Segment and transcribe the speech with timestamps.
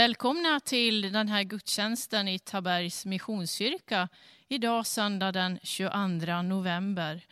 [0.00, 4.08] Välkomna till den här gudstjänsten i Tabergs Missionskyrka
[4.48, 7.24] idag söndag den 22 november.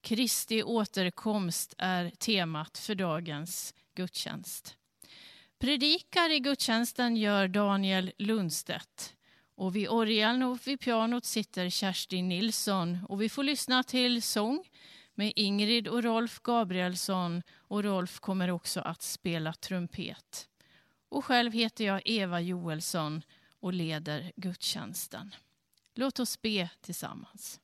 [0.00, 4.76] Kristi återkomst är temat för dagens gudstjänst.
[5.58, 9.14] Predikar i gudstjänsten gör Daniel Lundstedt.
[9.56, 14.64] Och vid orgeln och vid pianot sitter Kerstin Nilsson och vi får lyssna till sång
[15.14, 20.48] med Ingrid och Rolf Gabrielsson och Rolf kommer också att spela trumpet.
[21.08, 23.22] Och själv heter jag Eva Joelsson
[23.60, 25.34] och leder gudstjänsten.
[25.94, 27.60] Låt oss be tillsammans.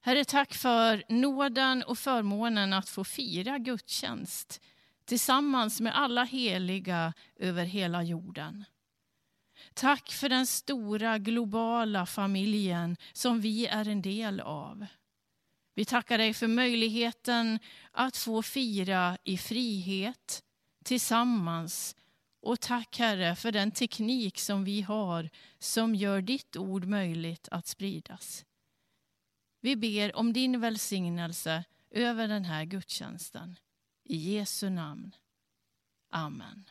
[0.00, 4.60] Herre, tack för nåden och förmånen att få fira gudstjänst
[5.04, 8.64] tillsammans med alla heliga över hela jorden.
[9.74, 14.86] Tack för den stora globala familjen som vi är en del av.
[15.74, 17.58] Vi tackar dig för möjligheten
[17.90, 20.42] att få fira i frihet
[20.86, 21.96] tillsammans.
[22.40, 27.66] Och tack Herre för den teknik som vi har som gör ditt ord möjligt att
[27.66, 28.44] spridas.
[29.60, 33.56] Vi ber om din välsignelse över den här gudstjänsten.
[34.04, 35.14] I Jesu namn.
[36.10, 36.64] Amen.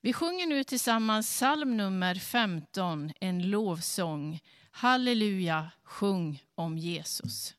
[0.00, 4.40] Vi sjunger nu tillsammans psalm nummer 15, en lovsång.
[4.70, 7.54] Halleluja, sjung om Jesus.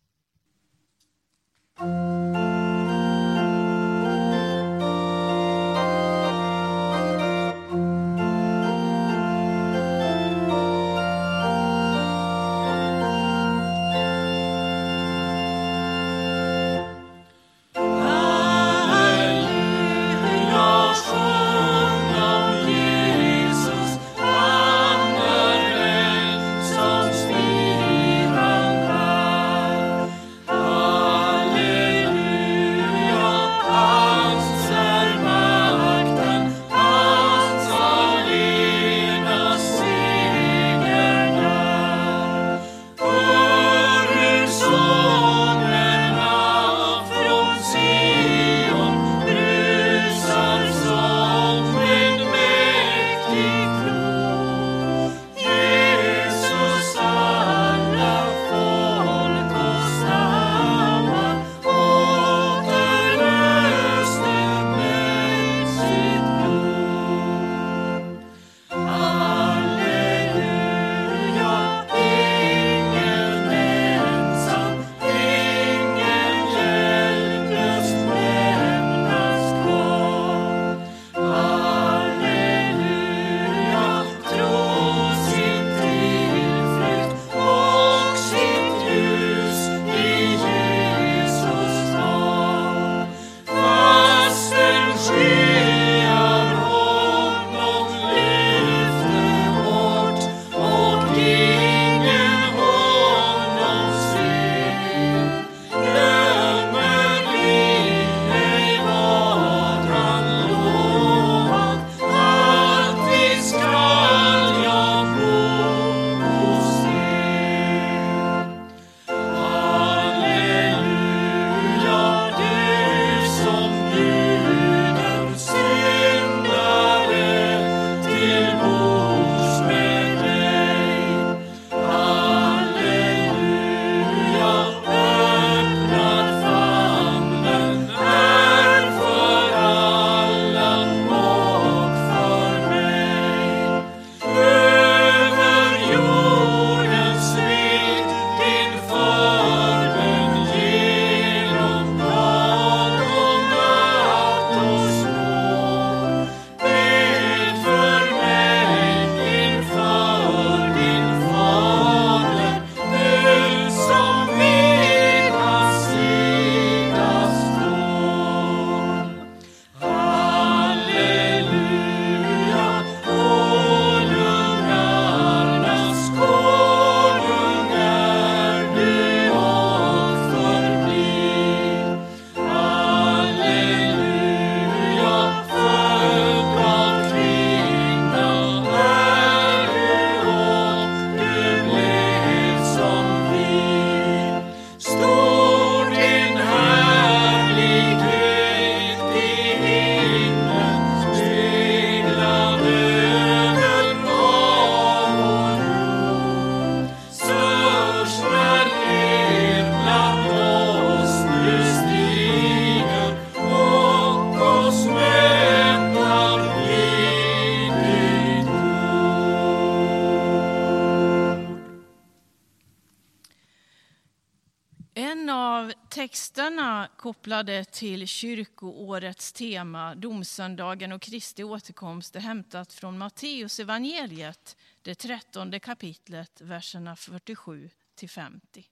[227.07, 235.59] Kopplade till kyrkoårets tema, domsöndagen och Kristi återkomst, är hämtat från Matteus evangeliet, det trettonde
[235.59, 238.67] kapitlet, verserna 47 till 50.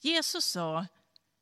[0.00, 0.86] Jesus sa,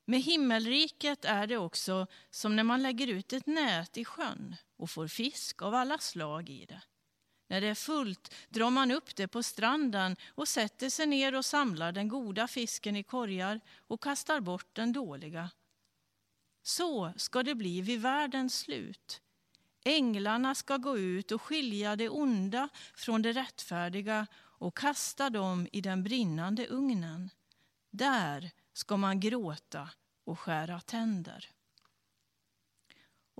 [0.04, 4.90] med himmelriket är det också som när man lägger ut ett nät i sjön och
[4.90, 6.82] får fisk av alla slag i det.
[7.50, 11.44] När det är fullt drar man upp det på stranden och sätter sig ner och
[11.44, 15.50] samlar den goda fisken i korgar och kastar bort den dåliga.
[16.62, 19.20] Så ska det bli vid världens slut.
[19.84, 25.80] Änglarna ska gå ut och skilja det onda från det rättfärdiga och kasta dem i
[25.80, 27.30] den brinnande ugnen.
[27.90, 29.90] Där ska man gråta
[30.24, 31.48] och skära tänder.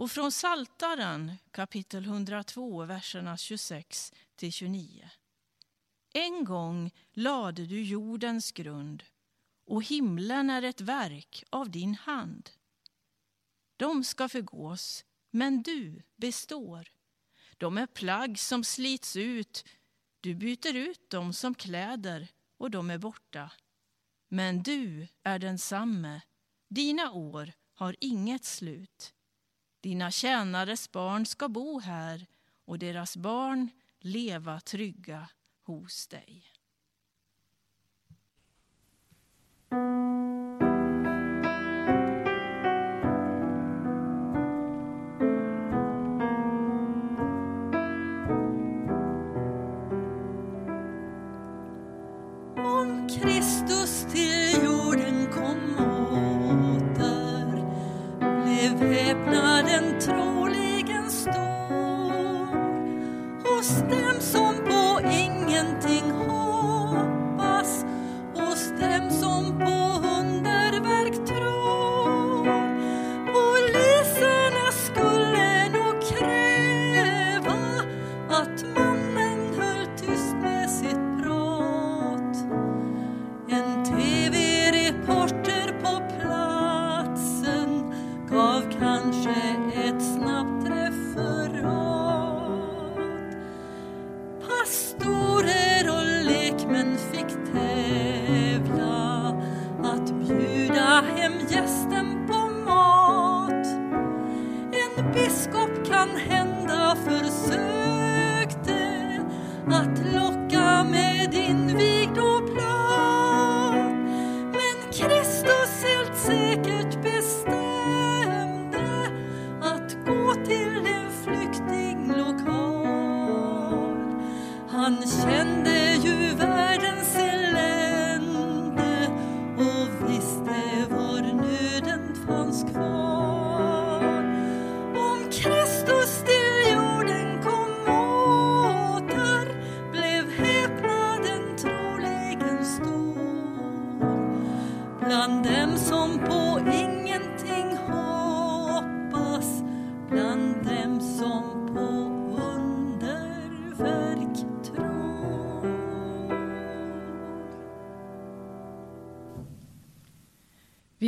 [0.00, 5.10] Och från Saltaren kapitel 102, verserna 26 till 29.
[6.12, 9.04] En gång lade du jordens grund
[9.66, 12.50] och himlen är ett verk av din hand.
[13.76, 16.88] De ska förgås, men du består.
[17.56, 19.64] De är plagg som slits ut.
[20.20, 23.52] Du byter ut dem som kläder och de är borta.
[24.28, 26.20] Men du är densamme.
[26.68, 29.14] Dina år har inget slut.
[29.80, 32.26] Dina tjänares barn ska bo här
[32.64, 33.68] och deras barn
[33.98, 35.28] leva trygga
[35.62, 36.44] hos dig.
[109.72, 111.69] att locka med din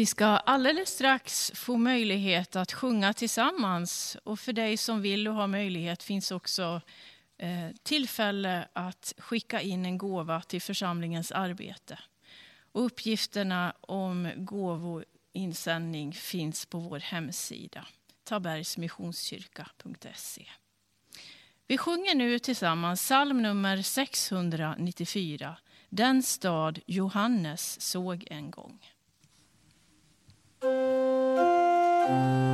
[0.03, 4.17] Vi ska alldeles strax få möjlighet att sjunga tillsammans.
[4.25, 6.81] Och för dig som vill och har möjlighet finns också
[7.39, 11.99] eh, tillfälle att skicka in en gåva till församlingens arbete.
[12.73, 17.87] Och uppgifterna om gåvoinsändning finns på vår hemsida
[18.25, 20.47] tabergsmissionskyrka.se.
[21.67, 25.57] Vi sjunger nu tillsammans psalm nummer 694,
[25.89, 28.92] Den stad Johannes såg en gång.
[30.63, 32.52] Música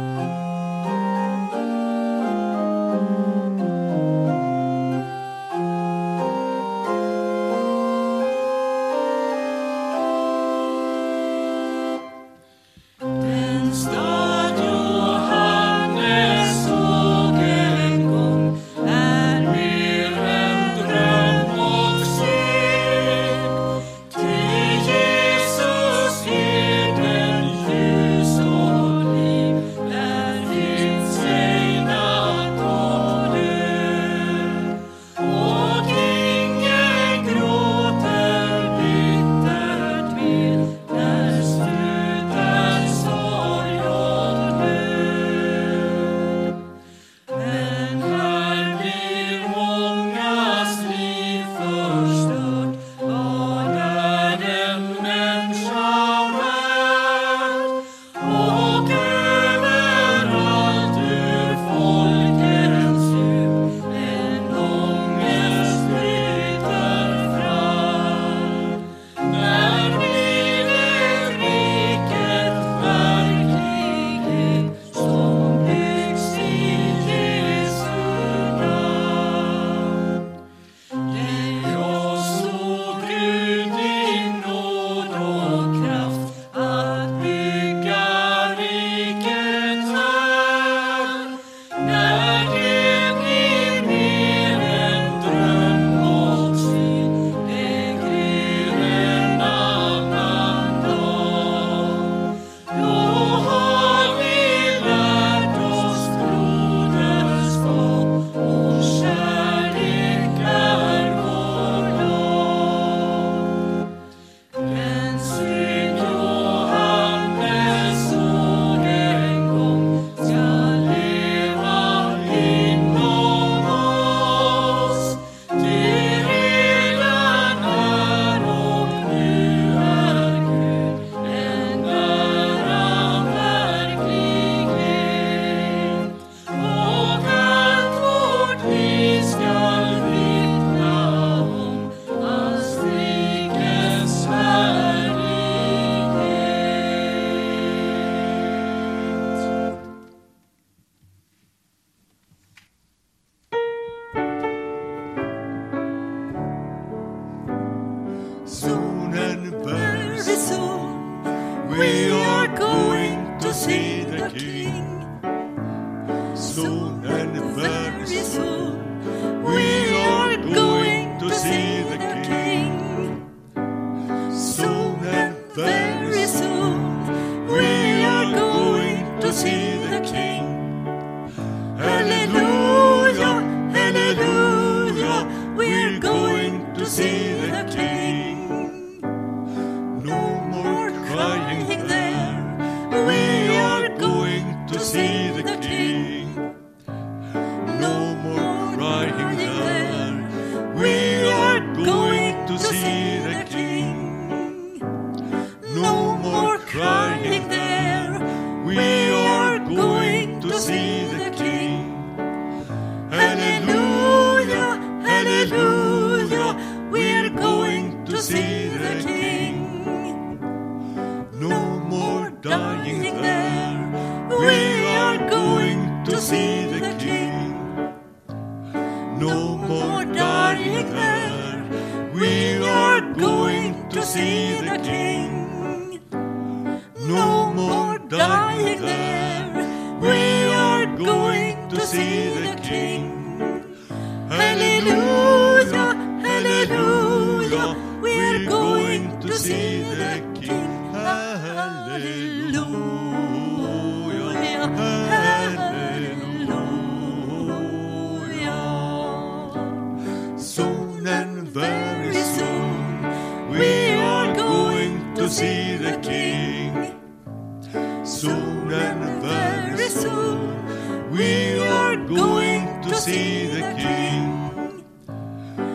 [272.06, 274.84] we are going to see the King.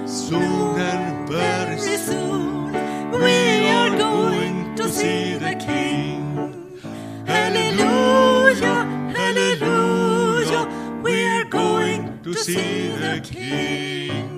[0.07, 2.71] Soon and very soon
[3.11, 6.81] we are going to see the King.
[7.25, 14.29] Hallelujah, hallelujah, we are going to see the King.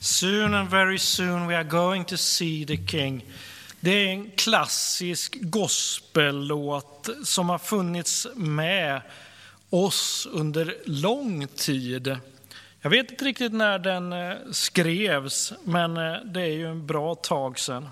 [0.00, 3.22] Soon and very soon we are going to see the King.
[3.84, 9.00] Det är en klassisk gospellåt som har funnits med
[9.70, 12.16] oss under lång tid.
[12.80, 17.14] Jag vet inte riktigt när den eh, skrevs, men eh, det är ju en bra
[17.14, 17.88] tag sedan.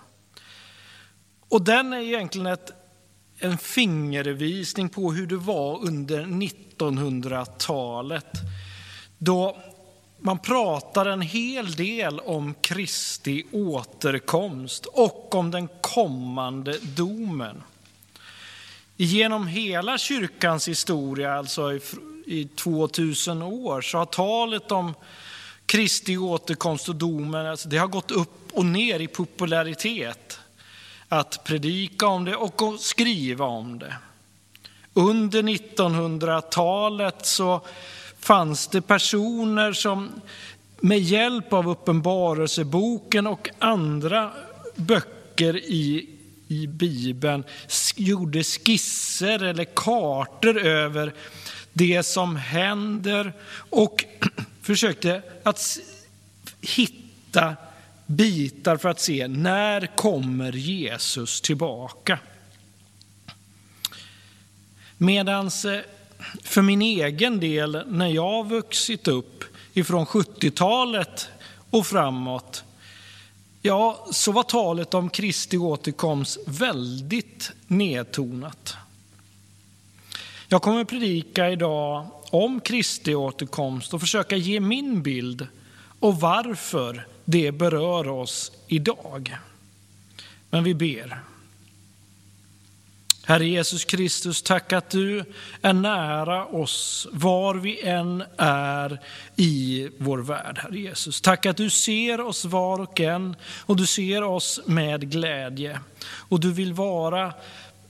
[1.48, 2.72] Och den är egentligen ett,
[3.38, 8.38] en fingervisning på hur det var under 1900-talet.
[9.18, 9.56] Då
[10.24, 17.62] man pratar en hel del om Kristi återkomst och om den kommande domen.
[18.96, 21.72] Genom hela kyrkans historia, alltså
[22.26, 24.94] i, 2000 år, så har talet om
[25.66, 30.38] Kristi återkomst och domen, alltså det har gått upp och ner i popularitet.
[31.08, 33.94] Att predika om det och att skriva om det.
[34.94, 37.60] Under 1900-talet så
[38.22, 40.10] fanns det personer som
[40.80, 44.32] med hjälp av Uppenbarelseboken och andra
[44.76, 46.08] böcker i,
[46.48, 47.44] i Bibeln
[47.96, 51.14] gjorde skisser eller kartor över
[51.72, 53.32] det som händer
[53.70, 54.04] och
[54.62, 55.78] försökte att
[56.60, 57.56] hitta
[58.06, 62.18] bitar för att se när kommer Jesus tillbaka.
[64.98, 65.80] Medans eh,
[66.42, 71.28] för min egen del, när jag vuxit upp ifrån 70-talet
[71.70, 72.64] och framåt,
[73.62, 78.76] ja, så var talet om Kristi återkomst väldigt nedtonat.
[80.48, 85.46] Jag kommer predika idag om Kristi återkomst och försöka ge min bild
[86.00, 89.36] och varför det berör oss idag.
[90.50, 91.20] Men vi ber.
[93.24, 95.24] Herre Jesus Kristus, tack att du
[95.62, 99.00] är nära oss var vi än är
[99.36, 101.20] i vår värld, Herre Jesus.
[101.20, 105.80] Tack att du ser oss var och en och du ser oss med glädje.
[106.04, 107.34] Och du vill vara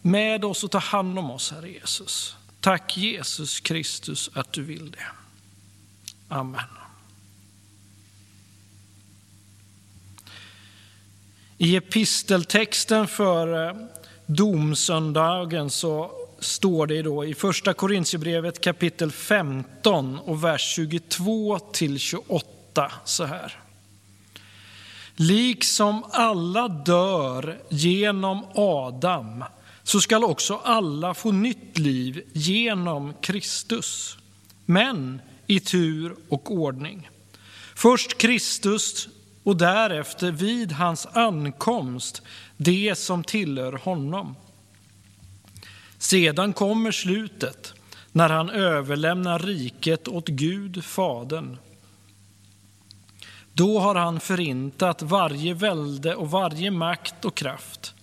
[0.02, 2.36] med oss och ta hand om oss, Herre Jesus.
[2.60, 5.06] Tack Jesus Kristus att du vill det.
[6.28, 6.60] Amen.
[11.58, 13.76] I episteltexten för eh,
[14.36, 22.92] domsöndagen så står det då i första Korintierbrevet kapitel 15 och vers 22 till 28
[23.04, 23.58] så här.
[25.16, 29.44] Liksom alla dör genom Adam
[29.82, 34.16] så skall också alla få nytt liv genom Kristus.
[34.64, 37.08] Men i tur och ordning.
[37.74, 39.08] Först Kristus,
[39.42, 42.22] och därefter vid hans ankomst
[42.56, 44.36] det som tillhör honom.
[45.98, 47.74] Sedan kommer slutet
[48.12, 51.56] när han överlämnar riket åt Gud, Fadern.
[53.52, 57.94] Då har han förintat varje välde och varje makt och kraft.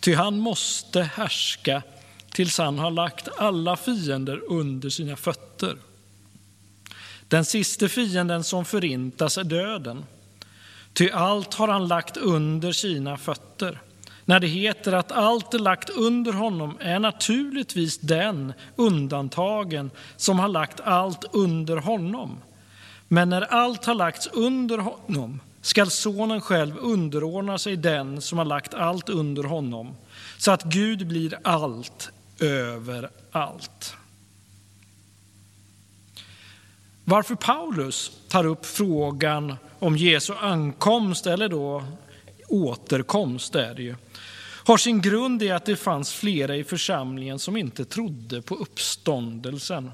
[0.00, 1.82] Ty han måste härska
[2.32, 5.76] tills han har lagt alla fiender under sina fötter.
[7.28, 10.04] Den sista fienden som förintas är döden.
[10.92, 13.80] Ty allt har han lagt under sina fötter.
[14.24, 20.48] När det heter att allt är lagt under honom är naturligtvis den undantagen som har
[20.48, 22.38] lagt allt under honom.
[23.08, 28.44] Men när allt har lagts under honom skall sonen själv underordna sig den som har
[28.44, 29.96] lagt allt under honom,
[30.38, 33.96] så att Gud blir allt över allt.
[37.10, 41.84] Varför Paulus tar upp frågan om Jesu ankomst, eller då
[42.48, 43.94] återkomst är det ju,
[44.64, 49.90] har sin grund i att det fanns flera i församlingen som inte trodde på uppståndelsen.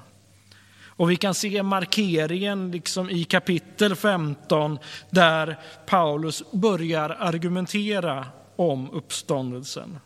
[0.85, 8.25] Och vi kan se markeringen liksom i kapitel 15 där Paulus börjar argumentera
[8.55, 9.99] om uppståndelsen.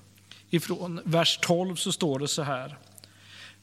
[0.50, 2.78] Ifrån vers 12 så står det så här.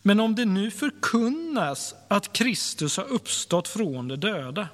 [0.09, 4.69] Men om det nu förkunnas att Kristus har uppstått från de döda,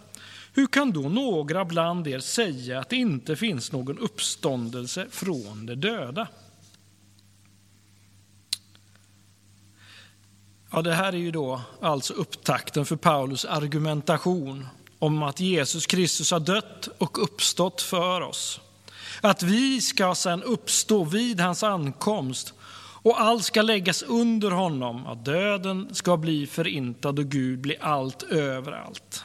[0.52, 5.74] hur kan då några bland er säga att det inte finns någon uppståndelse från de
[5.74, 6.28] döda?
[10.70, 14.66] Ja, det här är ju då alltså upptakten för Paulus argumentation
[14.98, 18.60] om att Jesus Kristus har dött och uppstått för oss.
[19.20, 22.53] Att vi ska sedan uppstå vid hans ankomst
[23.04, 28.22] och allt ska läggas under honom, att döden ska bli förintad och Gud blir allt
[28.22, 29.24] överallt.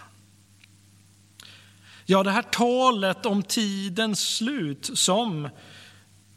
[2.06, 5.50] Ja, det här talet om tidens slut som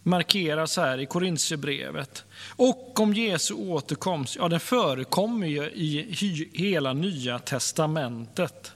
[0.03, 2.25] markeras här i Korintierbrevet
[2.57, 8.73] och om Jesu återkomst, ja, den förekommer ju i hela Nya testamentet.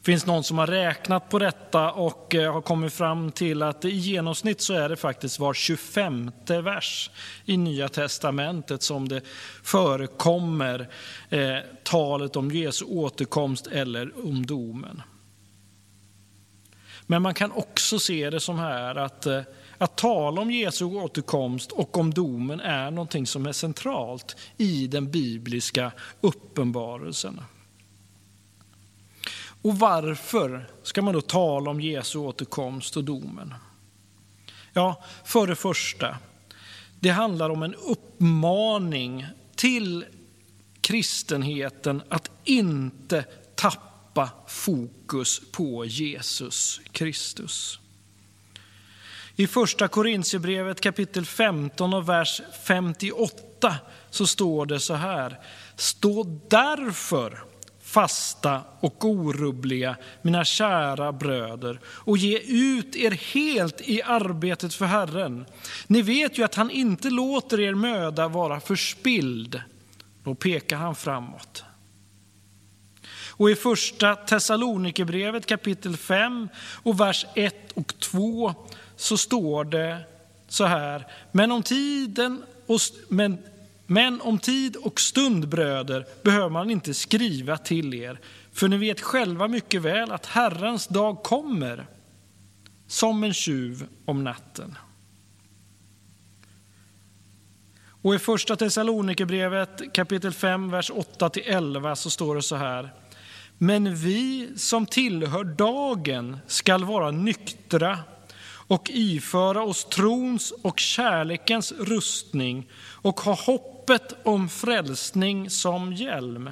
[0.00, 3.84] Det finns någon som har räknat på detta och eh, har kommit fram till att
[3.84, 7.10] i genomsnitt så är det faktiskt var 25 vers
[7.44, 9.20] i Nya testamentet som det
[9.62, 10.88] förekommer
[11.30, 15.02] eh, talet om Jesu återkomst eller om domen.
[17.06, 19.42] Men man kan också se det som här att, eh,
[19.78, 25.10] att tala om Jesu återkomst och om domen är någonting som är centralt i den
[25.10, 27.40] bibliska uppenbarelsen.
[29.62, 33.54] Och varför ska man då tala om Jesu återkomst och domen?
[34.72, 36.16] Ja, för det första,
[37.00, 40.04] det handlar om en uppmaning till
[40.80, 47.78] kristenheten att inte tappa fokus på Jesus Kristus.
[49.36, 53.74] I första Korintierbrevet kapitel 15 och vers 58
[54.10, 55.38] så står det så här.
[55.76, 57.44] Stå därför
[57.90, 65.44] fasta och orubbliga, mina kära bröder, och ge ut er helt i arbetet för Herren.
[65.86, 69.62] Ni vet ju att han inte låter er möda vara förspild.
[70.24, 71.64] Då pekar han framåt.
[73.28, 76.48] Och i första Thessalonikerbrevet kapitel 5
[76.82, 78.54] och vers 1 och 2
[78.96, 79.98] så står det
[80.48, 83.38] så här, men om tiden och, men
[83.92, 88.20] men om tid och stund, bröder, behöver man inte skriva till er,
[88.52, 91.86] för ni vet själva mycket väl att Herrens dag kommer
[92.86, 94.78] som en tjuv om natten.
[98.02, 102.94] Och i första Thessalonikerbrevet kapitel 5, vers 8-11 så står det så här.
[103.58, 107.98] Men vi som tillhör dagen skall vara nyktra
[108.70, 116.50] och iföra oss trons och kärlekens rustning och ha hoppet om frälsning som hjälm.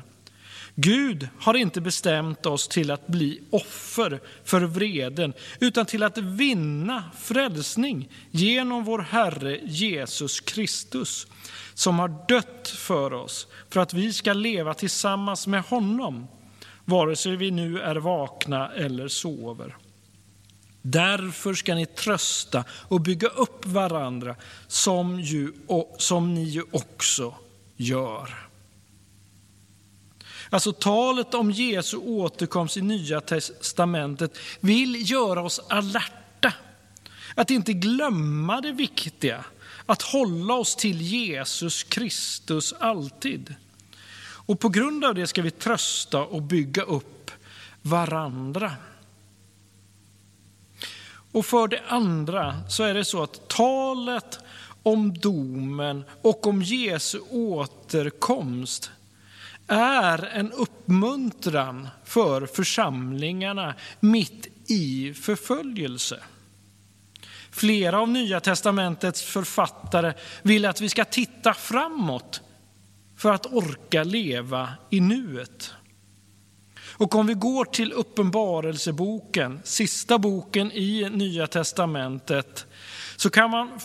[0.75, 7.05] Gud har inte bestämt oss till att bli offer för vreden utan till att vinna
[7.19, 11.27] frälsning genom vår Herre Jesus Kristus
[11.75, 16.27] som har dött för oss för att vi ska leva tillsammans med honom
[16.85, 19.77] vare sig vi nu är vakna eller sover.
[20.83, 24.37] Därför ska ni trösta och bygga upp varandra
[24.67, 25.53] som, ju,
[25.99, 27.35] som ni ju också
[27.77, 28.49] gör.
[30.51, 36.53] Alltså talet om Jesu återkomst i Nya testamentet vill göra oss alerta.
[37.35, 39.45] Att inte glömma det viktiga,
[39.87, 43.55] att hålla oss till Jesus Kristus alltid.
[44.49, 47.31] Och på grund av det ska vi trösta och bygga upp
[47.83, 48.73] varandra.
[51.33, 54.39] Och för det andra så är det så att talet
[54.83, 58.91] om domen och om Jesu återkomst
[59.67, 66.21] är en uppmuntran för församlingarna mitt i förföljelse.
[67.51, 70.13] Flera av Nya testamentets författare
[70.43, 72.41] vill att vi ska titta framåt
[73.17, 75.75] för att orka leva i nuet.
[76.99, 82.67] Och om vi går till Uppenbarelseboken, sista boken i Nya testamentet,
[83.17, 83.81] så kan man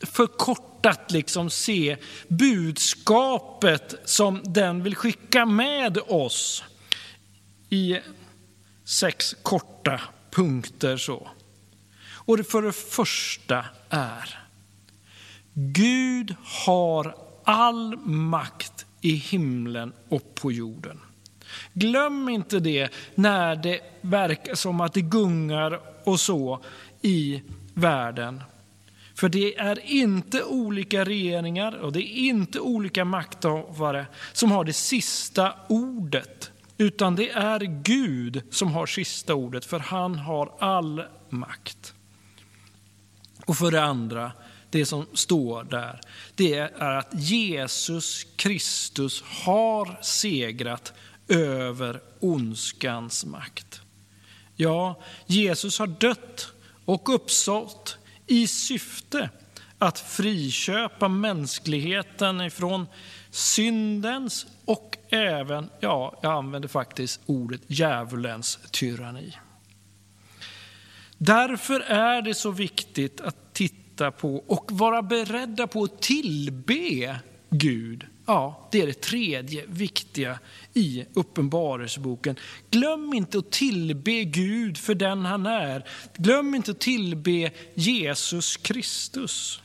[0.00, 1.96] förkortat liksom se
[2.28, 6.64] budskapet som den vill skicka med oss
[7.70, 7.98] i
[8.84, 10.96] sex korta punkter.
[10.96, 11.28] så.
[12.10, 14.38] Och det för det första är
[15.54, 21.00] Gud har all makt i himlen och på jorden.
[21.72, 26.60] Glöm inte det när det verkar som att det gungar och så
[27.02, 27.42] i
[27.74, 28.42] världen.
[29.14, 34.72] För det är inte olika regeringar och det är inte olika makthavare som har det
[34.72, 36.50] sista ordet.
[36.78, 41.94] Utan det är Gud som har sista ordet, för han har all makt.
[43.46, 44.32] Och för det andra,
[44.70, 46.00] det som står där,
[46.34, 50.92] det är att Jesus Kristus har segrat
[51.28, 53.80] över ondskans makt.
[54.56, 56.52] Ja, Jesus har dött
[56.84, 59.30] och uppstått i syfte
[59.78, 62.86] att friköpa mänskligheten ifrån
[63.30, 69.34] syndens och även, ja, jag använder faktiskt ordet djävulens tyranni.
[71.18, 77.18] Därför är det så viktigt att titta på och vara beredda på att tillbe
[77.50, 78.06] Gud.
[78.28, 80.38] Ja, det är det tredje viktiga
[80.74, 82.36] i Uppenbarelseboken.
[82.70, 85.88] Glöm inte att tillbe Gud för den han är.
[86.16, 89.60] Glöm inte att tillbe Jesus Kristus.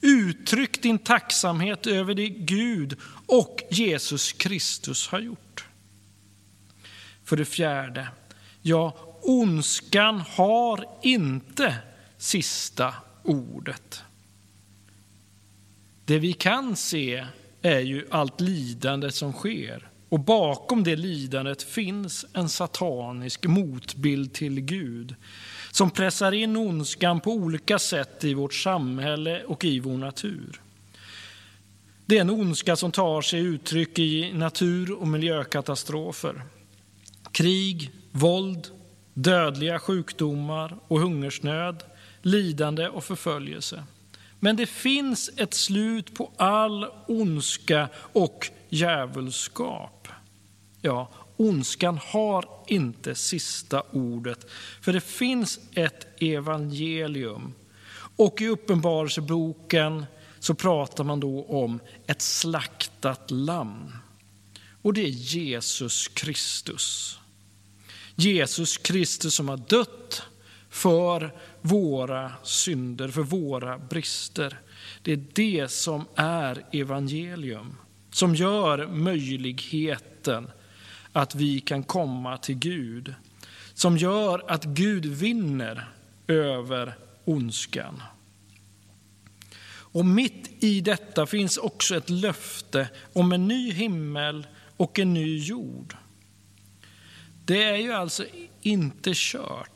[0.00, 5.64] Uttryck din tacksamhet över det Gud och Jesus Kristus har gjort.
[7.24, 8.08] För det fjärde,
[8.62, 11.76] ja, ondskan har inte
[12.18, 14.02] sista ordet.
[16.04, 17.26] Det vi kan se
[17.66, 19.88] är ju allt lidande som sker.
[20.08, 25.14] Och bakom det lidandet finns en satanisk motbild till Gud
[25.72, 30.60] som pressar in ondskan på olika sätt i vårt samhälle och i vår natur.
[32.06, 36.42] Det är en ondska som tar sig uttryck i natur och miljökatastrofer.
[37.32, 38.66] Krig, våld,
[39.14, 41.82] dödliga sjukdomar och hungersnöd,
[42.22, 43.84] lidande och förföljelse.
[44.40, 50.08] Men det finns ett slut på all ondska och djävulskap.
[50.80, 57.54] Ja, ondskan har inte sista ordet, för det finns ett evangelium.
[58.16, 60.06] Och i Uppenbarelseboken
[60.38, 63.92] så pratar man då om ett slaktat lamm.
[64.82, 67.18] Och det är Jesus Kristus.
[68.14, 70.22] Jesus Kristus som har dött
[70.70, 71.34] för
[71.66, 74.58] våra synder, för våra brister.
[75.02, 77.76] Det är det som är evangelium,
[78.10, 80.50] som gör möjligheten
[81.12, 83.14] att vi kan komma till Gud.
[83.74, 85.88] Som gör att Gud vinner
[86.26, 88.02] över ondskan.
[89.96, 95.38] Och mitt i detta finns också ett löfte om en ny himmel och en ny
[95.38, 95.96] jord.
[97.44, 98.24] Det är ju alltså
[98.62, 99.75] inte kört.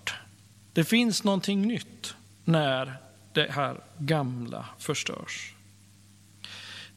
[0.72, 2.96] Det finns någonting nytt när
[3.32, 5.54] det här gamla förstörs.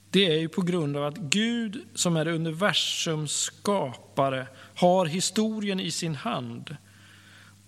[0.10, 5.92] Det är ju på grund av att Gud som är universums skapare har historien i
[5.92, 6.78] sin hand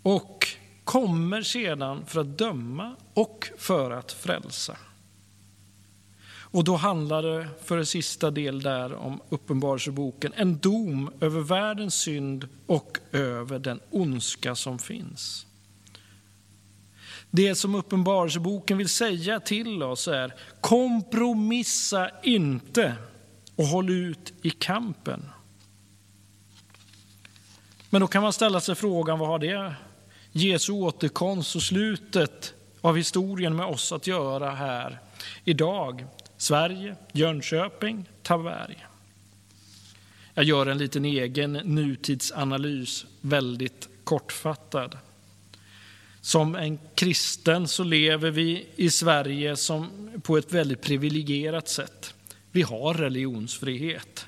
[0.01, 0.47] och
[0.83, 4.77] kommer sedan för att döma och för att frälsa.
[6.55, 11.95] Och då handlar det för det sista del där om Uppenbarelseboken, en dom över världens
[11.95, 15.45] synd och över den ondska som finns.
[17.35, 22.95] Det som Uppenbarelseboken vill säga till oss är kompromissa inte
[23.55, 25.29] och håll ut i kampen.
[27.89, 29.73] Men då kan man ställa sig frågan, vad har det
[30.31, 34.99] Jesu återkomst och slutet av historien med oss att göra här
[35.43, 36.05] idag?
[36.37, 38.85] Sverige, Jönköping, Taberg.
[40.33, 44.97] Jag gör en liten egen nutidsanalys, väldigt kortfattad.
[46.25, 52.13] Som en kristen så lever vi i Sverige som på ett väldigt privilegierat sätt.
[52.51, 54.25] Vi har religionsfrihet.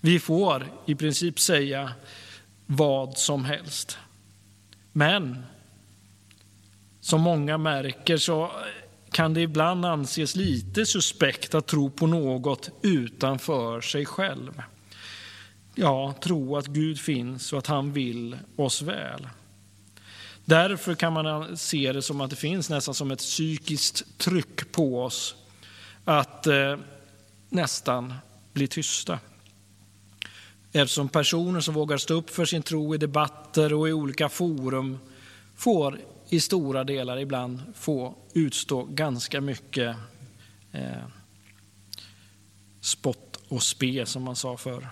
[0.00, 1.92] Vi får i princip säga
[2.66, 3.98] vad som helst.
[4.92, 5.42] Men
[7.00, 8.50] som många märker så
[9.10, 14.62] kan det ibland anses lite suspekt att tro på något utanför sig själv.
[15.74, 19.28] Ja, tro att Gud finns och att han vill oss väl.
[20.48, 25.02] Därför kan man se det som att det finns nästan som ett psykiskt tryck på
[25.02, 25.34] oss
[26.04, 26.76] att eh,
[27.48, 28.14] nästan
[28.52, 29.18] bli tysta.
[30.72, 34.98] Eftersom personer som vågar stå upp för sin tro i debatter och i olika forum
[35.56, 39.96] får i stora delar ibland få utstå ganska mycket
[40.72, 41.06] eh,
[42.80, 44.88] spott och spe, som man sa förr.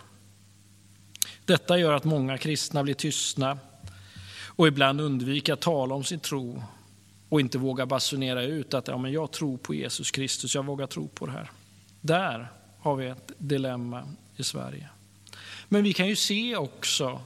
[1.45, 3.59] Detta gör att många kristna blir tystna
[4.57, 6.63] och ibland undviker att tala om sin tro
[7.29, 10.87] och inte våga basunera ut att ja, men jag tror på Jesus Kristus, jag vågar
[10.87, 11.51] tro på det här.
[12.01, 14.89] Där har vi ett dilemma i Sverige.
[15.69, 17.21] Men vi kan ju se också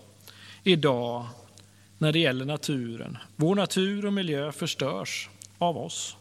[0.62, 1.26] idag
[1.98, 3.18] när det gäller naturen.
[3.36, 6.16] Vår natur och miljö förstörs av oss.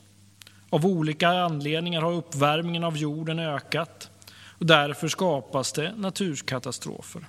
[0.70, 4.10] Av olika anledningar har uppvärmningen av jorden ökat
[4.60, 7.28] och därför skapas det naturkatastrofer.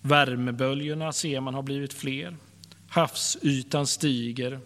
[0.00, 2.36] Värmeböljorna ser man har blivit fler.
[2.94, 4.60] Havsytan stiger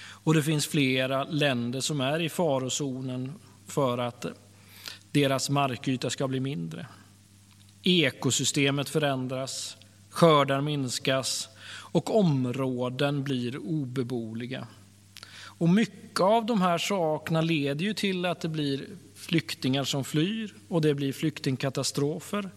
[0.00, 3.32] och det finns flera länder som är i farozonen
[3.66, 4.26] för att
[5.12, 6.86] deras markyta ska bli mindre.
[7.82, 9.76] Ekosystemet förändras,
[10.10, 14.66] skördar minskas och områden blir obeboeliga.
[15.40, 20.54] Och mycket av de här sakerna leder ju till att det blir flyktingar som flyr
[20.68, 22.50] och det blir flyktingkatastrofer.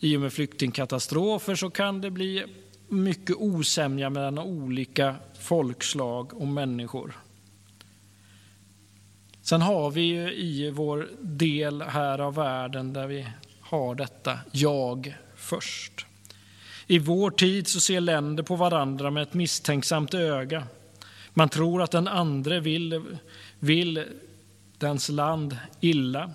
[0.00, 2.44] I och med flyktingkatastrofer så kan det bli
[2.88, 7.16] mycket osämja mellan olika folkslag och människor.
[9.42, 13.26] Sen har vi ju i vår del här av världen där vi
[13.60, 16.06] har detta jag först.
[16.86, 20.66] I vår tid så ser länder på varandra med ett misstänksamt öga.
[21.34, 23.02] Man tror att den andre vill,
[23.58, 24.04] vill
[24.78, 26.30] dens land illa.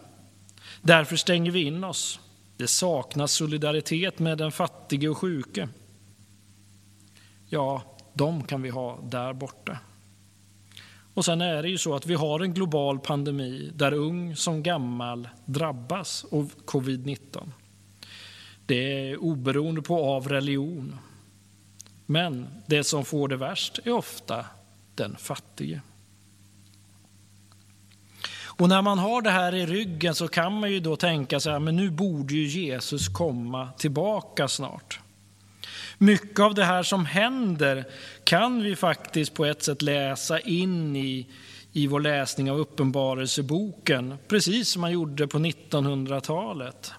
[0.82, 2.20] Därför stänger vi in oss.
[2.58, 5.70] Det saknas solidaritet med den fattige och sjuke.
[7.54, 7.82] Ja,
[8.14, 9.78] de kan vi ha där borta.
[11.14, 14.64] Och sen är det ju så att vi har en global pandemi där ung som
[14.64, 17.52] gammal drabbas av covid-19.
[18.66, 20.96] Det är oberoende på av religion.
[22.06, 24.46] Men det som får det värst är ofta
[24.96, 25.82] den fattige.
[28.46, 31.54] Och när man har det här i ryggen så kan man ju då tänka sig
[31.54, 35.03] att nu borde ju Jesus komma tillbaka snart.
[35.98, 37.86] Mycket av det här som händer
[38.24, 41.28] kan vi faktiskt på ett sätt läsa in i,
[41.72, 46.92] i vår läsning av Uppenbarelseboken, precis som man gjorde på 1900-talet.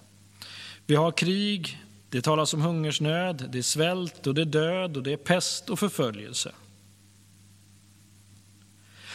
[0.85, 1.79] Vi har krig,
[2.09, 5.69] det talas om hungersnöd, det är svält och det är död och det är pest
[5.69, 6.51] och förföljelse.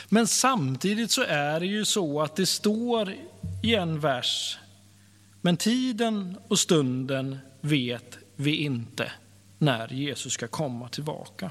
[0.09, 3.15] Men samtidigt så är det ju så att det står
[3.63, 4.59] i en vers,
[5.41, 9.13] men tiden och stunden vet vi inte
[9.61, 11.51] när Jesus ska komma tillbaka.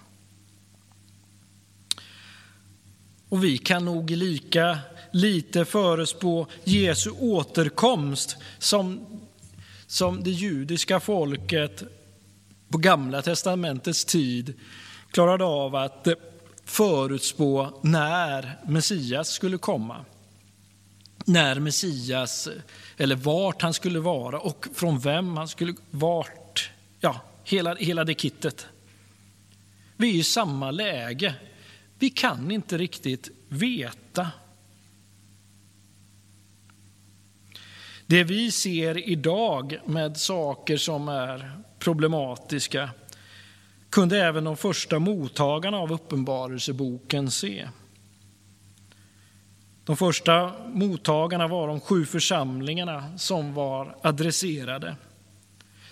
[3.30, 4.80] Och vi kan nog lika
[5.12, 9.06] lite förespå Jesu återkomst som,
[9.88, 11.84] som det judiska folket
[12.70, 14.54] på Gamla testamentets tid
[15.12, 16.08] klarade av att
[16.66, 20.06] förutspå när Messias skulle komma.
[21.26, 22.50] När Messias,
[22.98, 28.14] eller vart han skulle vara och från vem han skulle, vart, ja, hela, hela det
[28.14, 28.68] kittet.
[29.98, 31.36] Vi är i samma läge.
[32.00, 34.28] Vi kan inte riktigt veta.
[38.06, 42.90] Det vi ser idag med saker som är problematiska
[43.90, 47.70] kunde även de första mottagarna av Uppenbarelseboken se.
[49.84, 54.96] De första mottagarna var de sju församlingarna som var adresserade.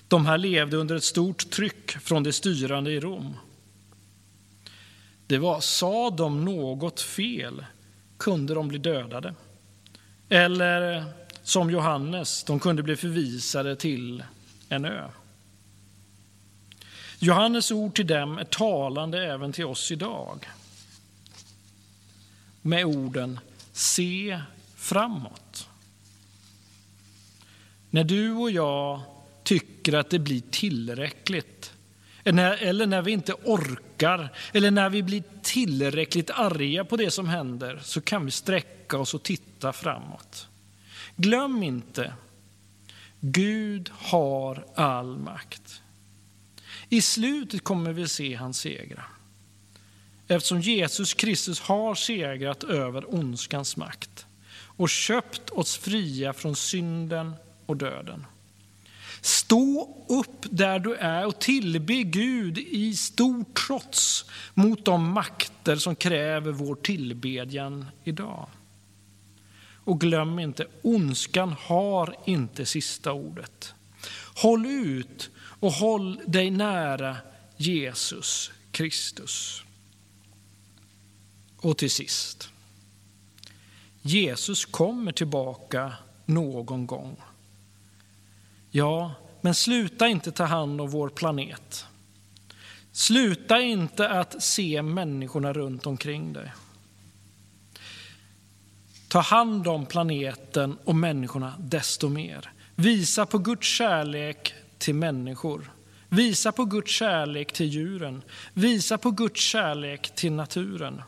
[0.08, 3.38] De här levde under ett stort tryck från de styrande i Rom.
[5.28, 7.65] Det var, sa de något fel
[8.17, 9.34] kunde de bli dödade.
[10.30, 11.06] Eller
[11.43, 14.24] som Johannes, de kunde bli förvisade till
[14.70, 15.10] en ö.
[17.20, 20.50] Johannes ord till dem är talande även till oss idag.
[22.62, 23.39] Med orden
[23.74, 24.41] se
[24.76, 25.67] framåt.
[27.89, 29.02] När du och jag
[29.47, 31.73] tycker att det blir tillräckligt.
[32.23, 37.79] Eller när vi inte orkar, eller när vi blir tillräckligt arga på det som händer,
[37.83, 40.47] så kan vi sträcka oss och titta framåt.
[41.15, 42.13] Glöm inte,
[43.19, 45.81] Gud har all makt.
[46.89, 49.03] I slutet kommer vi se hans segra.
[50.27, 54.25] eftersom Jesus Kristus har segrat över ondskans makt
[54.60, 57.33] och köpt oss fria från synden
[57.65, 58.25] och döden.
[59.21, 65.95] Stå upp där du är och tillbe Gud i stor trots mot de makter som
[65.95, 68.49] kräver vår tillbedjan idag.
[69.84, 73.73] Och glöm inte, ondskan har inte sista ordet.
[74.36, 77.17] Håll ut och håll dig nära
[77.58, 79.63] Jesus Kristus.
[81.58, 82.49] Och till sist,
[84.01, 85.93] Jesus kommer tillbaka
[86.25, 87.17] någon gång.
[88.77, 89.11] Ja,
[89.41, 91.85] men sluta inte ta hand om vår planet.
[92.91, 96.51] Sluta inte att se människorna runt omkring dig.
[99.07, 102.51] Ta hand om planeten och människorna desto mer.
[102.75, 105.71] Visa på Guds kärlek till människor.
[106.09, 108.21] Visa på Guds kärlek till djuren.
[108.53, 111.01] Visa på Guds kärlek till naturen.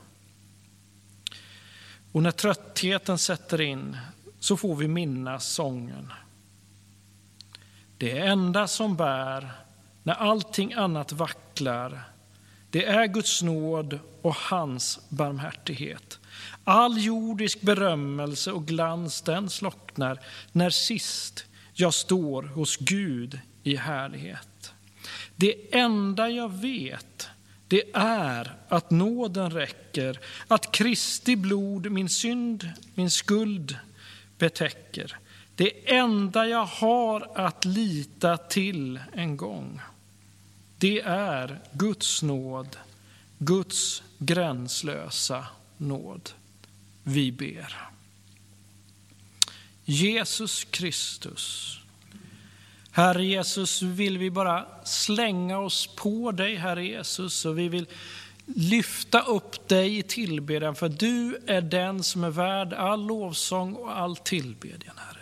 [2.12, 3.98] Och när tröttheten sätter in
[4.40, 6.12] så får vi minnas sången.
[8.00, 9.52] Det enda som bär
[10.04, 12.02] när allting annat vacklar,
[12.70, 16.20] det är Guds nåd och hans barmhärtighet.
[16.64, 20.20] All jordisk berömmelse och glans den slocknar
[20.52, 24.74] när sist jag står hos Gud i härlighet.
[25.36, 27.30] Det enda jag vet,
[27.68, 33.78] det är att nåden räcker, att Kristi blod min synd, min skuld
[34.38, 35.18] betäcker.
[35.60, 39.82] Det enda jag har att lita till en gång,
[40.78, 42.78] det är Guds nåd,
[43.38, 45.46] Guds gränslösa
[45.78, 46.30] nåd.
[47.04, 47.78] Vi ber.
[49.86, 51.78] Jesus Kristus,
[52.92, 57.88] Herre Jesus, vill vi bara slänga oss på dig, Herre Jesus, och vi vill
[58.46, 63.98] lyfta upp dig i tillbedjan, för du är den som är värd all lovsång och
[63.98, 65.19] all tillbedjan, Herre.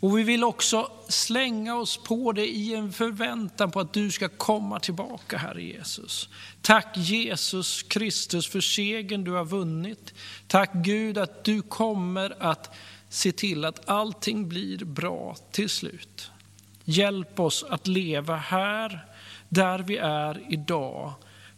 [0.00, 4.28] Och vi vill också slänga oss på det i en förväntan på att du ska
[4.28, 6.28] komma tillbaka, Herre Jesus.
[6.62, 10.14] Tack Jesus Kristus för segern du har vunnit.
[10.46, 12.74] Tack Gud att du kommer att
[13.08, 16.30] se till att allting blir bra till slut.
[16.84, 19.06] Hjälp oss att leva här,
[19.48, 21.12] där vi är idag.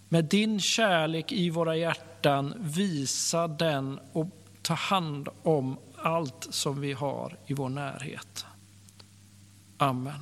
[0.08, 4.26] Med din kärlek i våra hjärtan, visa den och
[4.62, 5.76] ta hand om
[6.06, 8.44] allt som vi har i vår närhet.
[9.78, 10.20] Amen.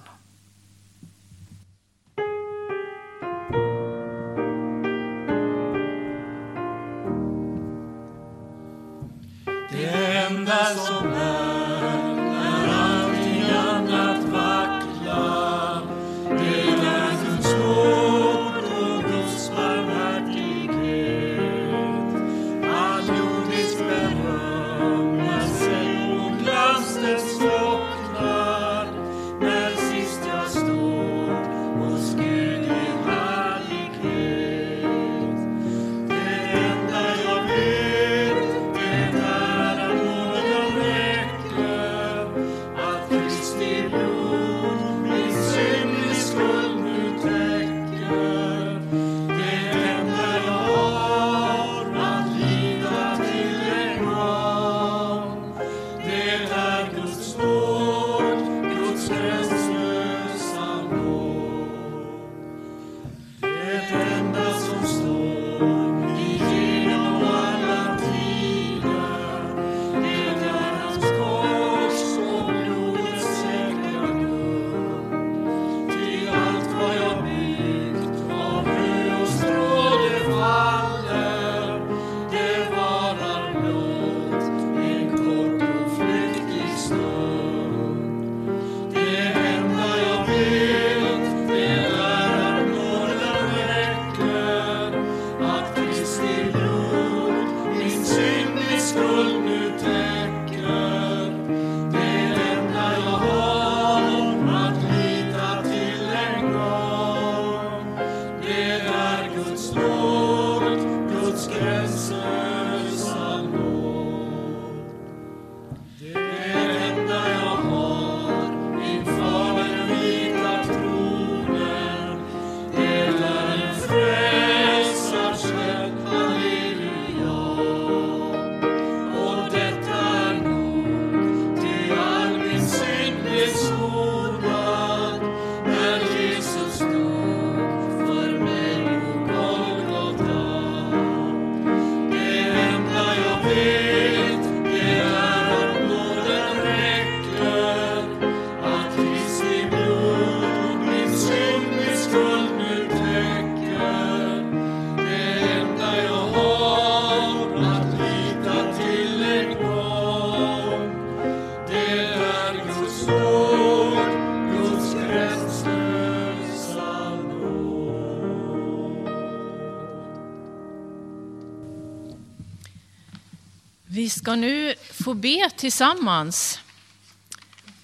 [173.94, 176.60] Vi ska nu få be tillsammans.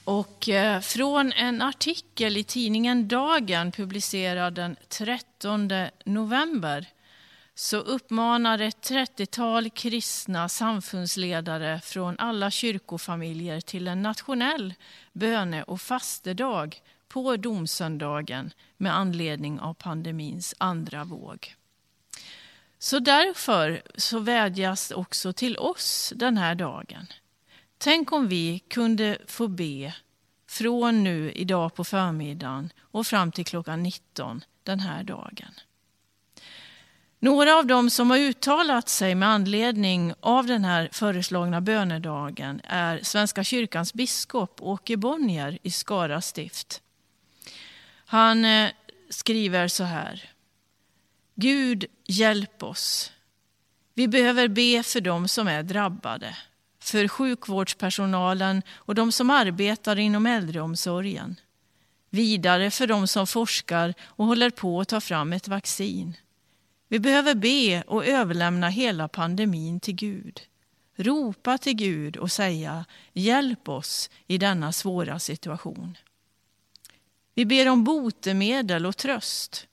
[0.05, 5.71] Och eh, från en artikel i tidningen Dagen publicerad den 13
[6.05, 6.87] november
[7.55, 14.75] så uppmanar ett 30-tal kristna samfundsledare från alla kyrkofamiljer till en nationell
[15.13, 21.55] böne och fastedag på domsöndagen med anledning av pandemins andra våg.
[22.83, 27.07] Så därför så vädjas också till oss den här dagen.
[27.79, 29.95] Tänk om vi kunde få be
[30.49, 35.55] från nu idag på förmiddagen och fram till klockan 19 den här dagen.
[37.19, 43.01] Några av dem som har uttalat sig med anledning av den här föreslagna bönedagen är
[43.03, 46.83] Svenska kyrkans biskop Åke Bonnier i Skara stift.
[48.07, 48.71] Han eh,
[49.11, 50.31] skriver så här.
[51.41, 53.13] Gud, hjälp oss.
[53.95, 56.37] Vi behöver be för dem som är drabbade,
[56.81, 61.41] för sjukvårdspersonalen och de som arbetar inom äldreomsorgen.
[62.11, 66.17] Vidare för dem som forskar och håller på att ta fram ett vaccin.
[66.89, 70.41] Vi behöver be och överlämna hela pandemin till Gud.
[70.97, 75.97] Ropa till Gud och säga hjälp oss i denna svåra situation.
[77.35, 79.67] Vi ber om botemedel och tröst.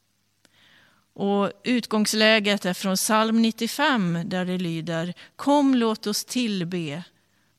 [1.20, 7.04] Och utgångsläget är från psalm 95 där det lyder Kom låt oss tillbe,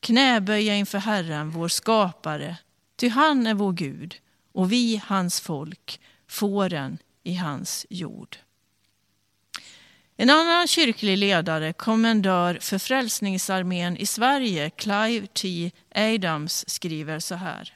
[0.00, 2.56] knäböja inför Herren, vår skapare,
[2.96, 4.16] ty han är vår Gud
[4.52, 8.36] och vi hans folk, fåren i hans jord.
[10.16, 15.70] En annan kyrklig ledare, kommendör för Frälsningsarmén i Sverige, Clive T.
[15.94, 17.74] Adams, skriver så här.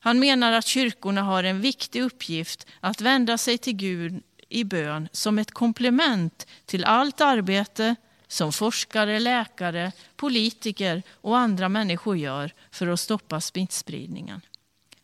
[0.00, 4.22] Han menar att kyrkorna har en viktig uppgift att vända sig till Gud
[4.52, 7.96] i bön som ett komplement till allt arbete
[8.28, 14.40] som forskare, läkare, politiker och andra människor gör för att stoppa smittspridningen.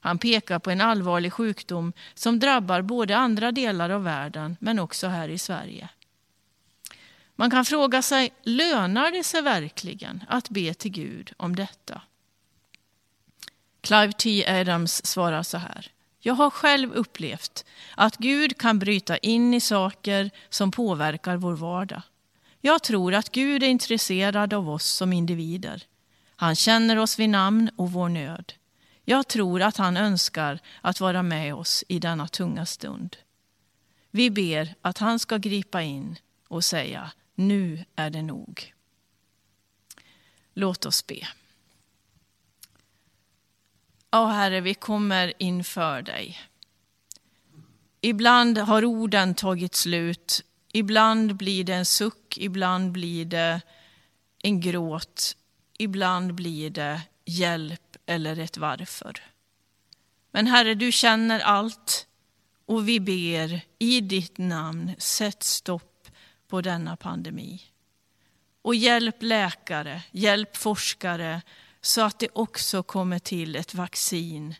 [0.00, 5.06] Han pekar på en allvarlig sjukdom som drabbar både andra delar av världen men också
[5.06, 5.88] här i Sverige.
[7.36, 12.02] Man kan fråga sig, lönar det sig verkligen att be till Gud om detta?
[13.80, 14.46] Clive T.
[14.48, 15.90] Adams svarar så här.
[16.28, 17.64] Jag har själv upplevt
[17.94, 22.02] att Gud kan bryta in i saker som påverkar vår vardag.
[22.60, 25.82] Jag tror att Gud är intresserad av oss som individer.
[26.36, 28.52] Han känner oss vid namn och vår nöd.
[29.04, 33.16] Jag tror att han önskar att vara med oss i denna tunga stund.
[34.10, 36.16] Vi ber att han ska gripa in
[36.48, 38.74] och säga nu är det nog.
[40.54, 41.28] Låt oss be.
[44.10, 46.38] Ja, Herre, vi kommer inför dig.
[48.00, 50.44] Ibland har orden tagit slut.
[50.72, 53.60] Ibland blir det en suck, ibland blir det
[54.42, 55.36] en gråt.
[55.78, 59.22] Ibland blir det hjälp eller ett varför.
[60.30, 62.06] Men Herre, du känner allt
[62.66, 66.08] och vi ber i ditt namn, sätt stopp
[66.48, 67.62] på denna pandemi.
[68.62, 71.42] Och hjälp läkare, hjälp forskare,
[71.80, 74.54] så att det också kommer till ett vaccin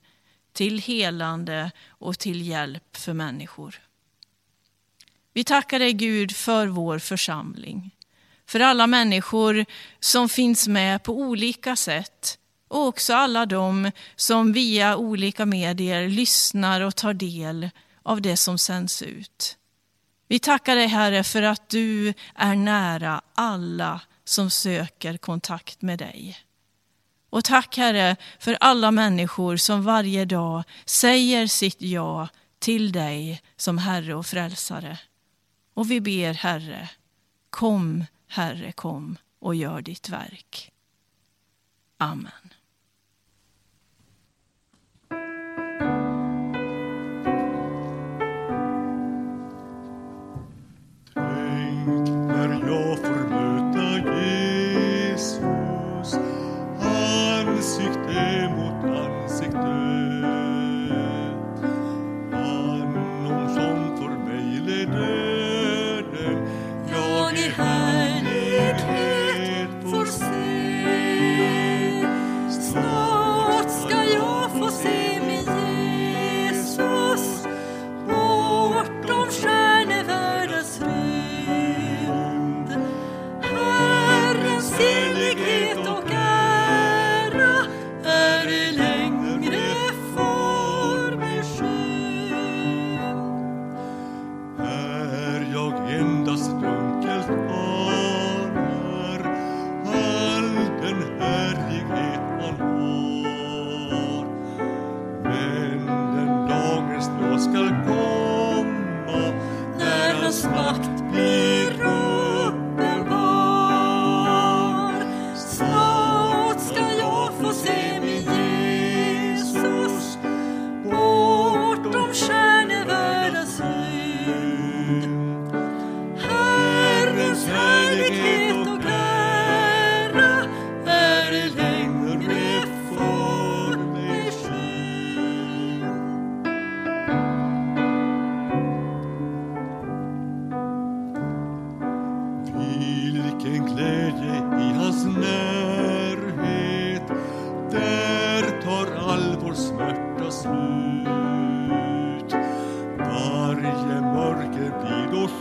[0.53, 3.81] till helande och till hjälp för människor.
[5.33, 7.95] Vi tackar dig Gud för vår församling,
[8.47, 9.65] för alla människor
[10.01, 12.39] som finns med på olika sätt
[12.69, 17.71] och också alla de som via olika medier lyssnar och tar del
[18.03, 19.57] av det som sänds ut.
[20.29, 26.48] Vi tackar dig Herre för att du är nära alla som söker kontakt med dig.
[27.31, 33.79] Och tack Herre för alla människor som varje dag säger sitt ja till dig som
[33.79, 34.99] Herre och Frälsare.
[35.75, 36.89] Och vi ber Herre,
[37.51, 40.73] kom Herre, kom och gör ditt verk.
[41.99, 42.48] Amen.
[57.69, 58.58] Ansikte mot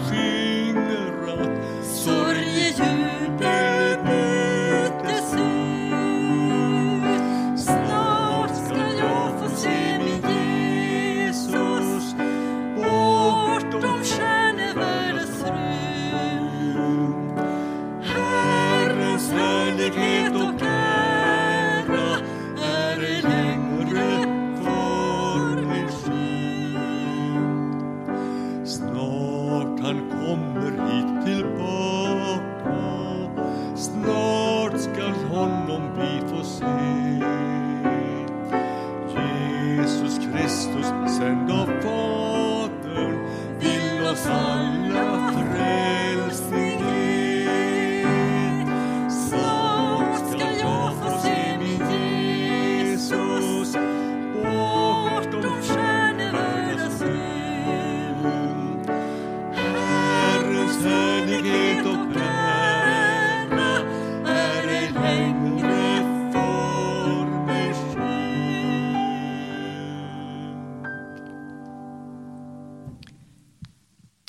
[0.06, 0.37] blir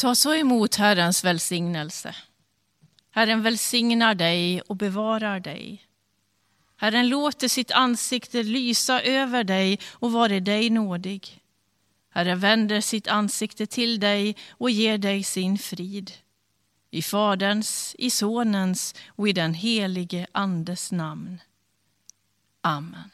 [0.09, 2.15] Ta så emot Herrens välsignelse.
[3.11, 5.87] Herren välsignar dig och bevarar dig.
[6.77, 11.43] Herren låter sitt ansikte lysa över dig och vare dig nådig.
[12.11, 16.13] Herren vänder sitt ansikte till dig och ger dig sin frid.
[16.91, 21.41] I Faderns, i Sonens och i den helige Andes namn.
[22.61, 23.11] Amen.